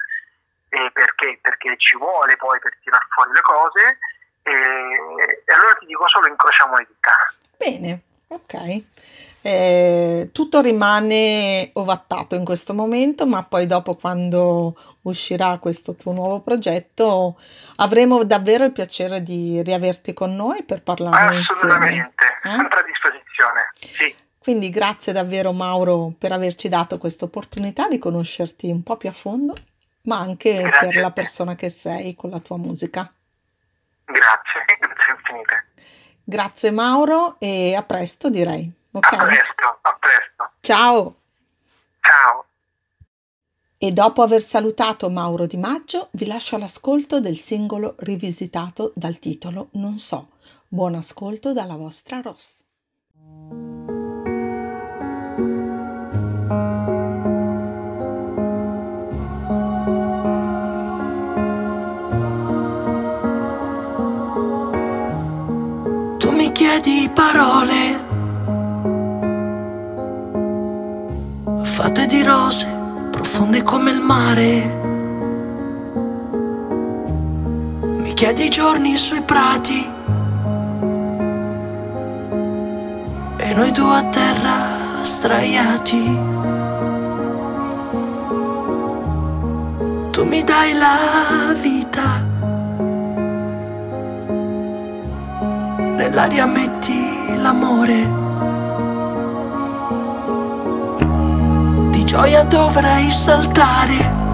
perché? 0.93 1.39
Perché 1.41 1.75
ci 1.77 1.97
vuole 1.97 2.35
poi 2.37 2.59
per 2.59 2.77
tirar 2.83 3.03
fuori 3.09 3.31
le 3.31 3.41
cose, 3.41 3.97
e, 4.43 4.51
e 5.45 5.53
allora 5.53 5.73
ti 5.79 5.87
dico 5.87 6.07
solo 6.07 6.27
incrociamo 6.27 6.77
le 6.77 6.87
dita. 6.87 7.33
Bene, 7.57 8.01
ok. 8.27 8.83
Eh, 9.41 10.29
tutto 10.33 10.61
rimane 10.61 11.69
ovattato 11.73 12.35
in 12.35 12.43
questo 12.43 12.73
momento, 12.73 13.25
ma 13.25 13.43
poi 13.43 13.65
dopo 13.65 13.95
quando 13.95 14.75
uscirà 15.03 15.57
questo 15.59 15.95
tuo 15.95 16.11
nuovo 16.11 16.41
progetto 16.41 17.39
avremo 17.77 18.23
davvero 18.23 18.65
il 18.65 18.73
piacere 18.73 19.23
di 19.23 19.61
riaverti 19.63 20.13
con 20.13 20.35
noi 20.35 20.63
per 20.63 20.81
Assolutamente, 20.83 21.37
insieme. 21.37 21.73
Assolutamente, 21.73 22.23
eh? 22.43 22.49
sempre 22.49 22.79
a 22.79 22.83
disposizione. 22.83 23.71
Sì. 23.79 24.15
Quindi 24.37 24.69
grazie 24.69 25.11
davvero 25.13 25.51
Mauro 25.51 26.13
per 26.17 26.31
averci 26.31 26.69
dato 26.69 26.97
questa 26.97 27.25
opportunità 27.25 27.87
di 27.87 27.99
conoscerti 27.99 28.69
un 28.71 28.81
po' 28.81 28.95
più 28.95 29.09
a 29.09 29.13
fondo, 29.13 29.55
ma 30.03 30.19
anche 30.19 30.61
grazie 30.61 30.87
per 30.87 31.01
la 31.01 31.11
persona 31.11 31.55
che 31.55 31.69
sei 31.69 32.15
con 32.15 32.29
la 32.29 32.39
tua 32.39 32.57
musica. 32.57 33.11
Grazie, 34.05 34.77
grazie 34.79 35.13
infinite. 35.13 35.65
Grazie 36.23 36.71
Mauro 36.71 37.35
e 37.39 37.75
a 37.75 37.83
presto 37.83 38.29
direi. 38.29 38.71
Okay. 38.91 39.19
A 39.19 39.25
presto, 39.25 39.79
a 39.81 39.97
presto. 39.99 40.49
Ciao. 40.61 41.15
Ciao. 42.01 42.45
E 43.77 43.91
dopo 43.91 44.23
aver 44.23 44.41
salutato 44.41 45.09
Mauro 45.09 45.45
Di 45.45 45.57
Maggio, 45.57 46.07
vi 46.11 46.25
lascio 46.25 46.55
all'ascolto 46.55 47.19
del 47.19 47.37
singolo 47.37 47.95
rivisitato 47.99 48.91
dal 48.95 49.19
titolo 49.19 49.69
Non 49.73 49.99
so. 49.99 50.29
Buon 50.67 50.95
ascolto 50.95 51.53
dalla 51.53 51.75
vostra 51.75 52.21
Ross. 52.21 52.63
Tu 66.17 66.31
mi 66.31 66.51
chiedi 66.51 67.11
parole 67.13 68.06
Mi 78.27 78.33
chiedi 78.33 78.49
i 78.49 78.51
giorni 78.53 78.97
sui 78.97 79.21
prati 79.21 79.89
e 83.37 83.53
noi 83.53 83.71
due 83.71 83.95
a 83.95 84.03
terra 84.03 85.01
straiati. 85.01 86.19
Tu 90.11 90.25
mi 90.25 90.43
dai 90.43 90.73
la 90.73 91.53
vita, 91.53 92.21
nell'aria 95.95 96.45
metti 96.47 97.33
l'amore. 97.37 98.25
gioia 102.03 102.43
dovrei 102.43 103.09
saltare, 103.09 104.26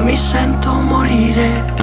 mi 0.00 0.16
sento 0.16 0.72
morire. 0.74 1.77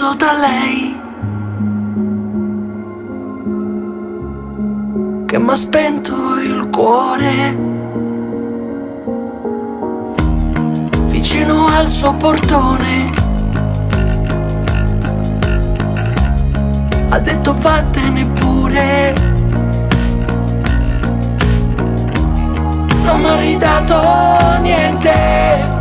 Preso 0.00 0.14
da 0.14 0.32
lei. 0.32 0.98
Che 5.26 5.38
m'ha 5.38 5.54
spento 5.54 6.38
il 6.40 6.68
cuore. 6.70 7.58
Vicino 11.08 11.66
al 11.66 11.86
suo 11.86 12.14
portone. 12.14 13.12
Ha 17.10 17.18
detto 17.18 17.54
vattene 17.58 18.24
pure. 18.26 19.14
Non 23.04 23.20
mi 23.20 23.26
ha 23.26 23.36
ridato 23.36 24.62
niente. 24.62 25.79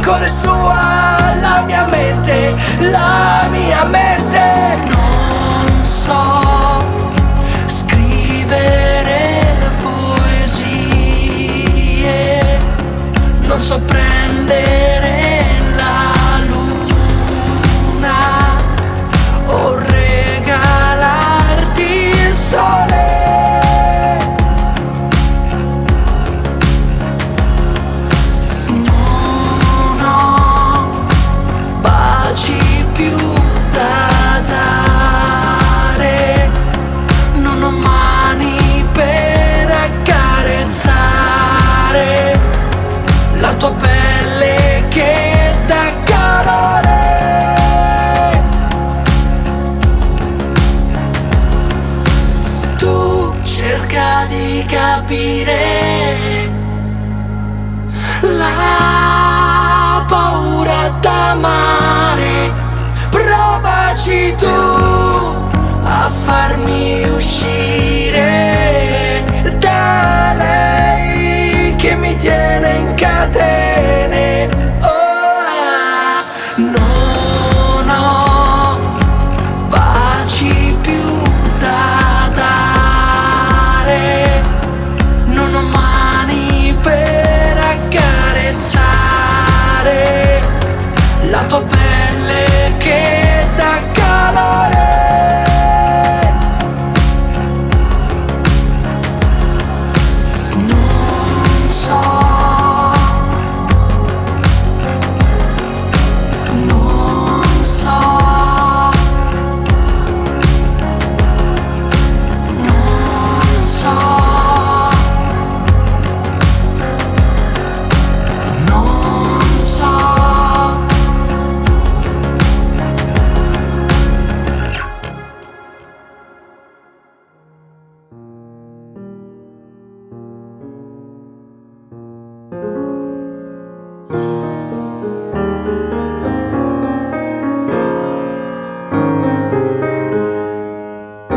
Ancora 0.00 0.24
è 0.24 0.28
sua 0.28 1.34
la 1.40 1.62
mia 1.66 1.84
mente, 1.84 2.56
la 2.78 3.46
mia 3.50 3.84
mente. 3.84 4.78
Non 4.88 5.84
so 5.84 6.39
di 54.30 54.64
capire 54.64 55.58
la 58.38 60.04
paura 60.06 60.88
d'amare. 61.00 62.52
Provaci 63.10 64.34
tu 64.36 64.46
a 65.82 66.08
farmi 66.24 67.08
uscire 67.08 68.28
da 69.58 70.32
lei 70.36 71.74
che 71.74 71.96
mi 71.96 72.14
tiene 72.16 72.70
in 72.78 72.94
catena 72.94 74.59